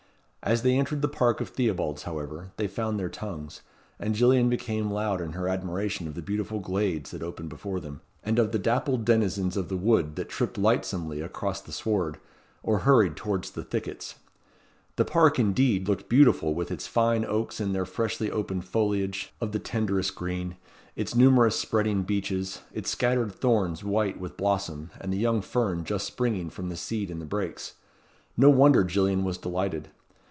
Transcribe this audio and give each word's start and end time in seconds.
As 0.43 0.63
they 0.63 0.75
entered 0.75 1.03
the 1.03 1.07
park 1.07 1.39
of 1.39 1.49
Theobalds, 1.49 2.01
however, 2.01 2.51
they 2.57 2.65
found 2.65 2.99
their 2.99 3.09
tongues, 3.11 3.61
and 3.99 4.15
Gillian 4.15 4.49
became 4.49 4.89
loud 4.89 5.21
in 5.21 5.33
her 5.33 5.47
admiration 5.47 6.07
of 6.07 6.15
the 6.15 6.23
beautiful 6.23 6.59
glades 6.59 7.11
that 7.11 7.21
opened 7.21 7.49
before 7.49 7.79
them, 7.79 8.01
and 8.23 8.39
of 8.39 8.51
the 8.51 8.57
dappled 8.57 9.05
denizens 9.05 9.55
of 9.55 9.69
the 9.69 9.77
wood 9.77 10.15
that 10.15 10.29
tripped 10.29 10.57
lightsomely 10.57 11.21
across 11.21 11.61
the 11.61 11.71
sward, 11.71 12.17
or 12.63 12.79
hurried 12.79 13.15
towards 13.15 13.51
the 13.51 13.63
thickets. 13.63 14.15
The 14.95 15.05
park, 15.05 15.37
indeed, 15.37 15.87
looked 15.87 16.09
beautiful 16.09 16.55
with 16.55 16.71
its 16.71 16.87
fine 16.87 17.23
oaks 17.23 17.61
in 17.61 17.73
their 17.73 17.85
freshly 17.85 18.31
opened 18.31 18.65
foliage 18.65 19.31
of 19.39 19.51
the 19.51 19.59
tenderest 19.59 20.15
green, 20.15 20.55
its 20.95 21.13
numerous 21.13 21.59
spreading 21.59 22.01
beeches, 22.01 22.61
its 22.73 22.89
scattered 22.89 23.31
thorns 23.31 23.83
white 23.83 24.19
with 24.19 24.37
blossom, 24.37 24.89
and 24.99 25.13
the 25.13 25.17
young 25.19 25.39
fern 25.41 25.83
just 25.83 26.07
springing 26.07 26.49
from 26.49 26.69
the 26.69 26.75
seed 26.75 27.11
in 27.11 27.19
the 27.19 27.25
brakes. 27.25 27.75
No 28.35 28.49
wonder 28.49 28.83
Gillian 28.83 29.23
was 29.23 29.37
delighted. 29.37 29.89